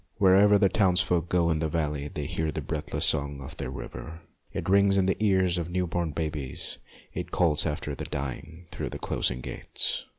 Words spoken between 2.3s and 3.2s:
the breathless